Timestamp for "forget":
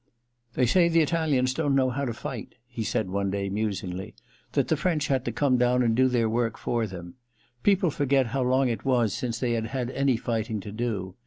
7.91-8.25